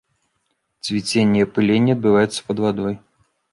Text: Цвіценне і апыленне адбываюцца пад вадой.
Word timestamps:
Цвіценне 0.87 1.37
і 1.41 1.45
апыленне 1.49 1.91
адбываюцца 1.99 2.39
пад 2.51 2.57
вадой. 2.67 2.93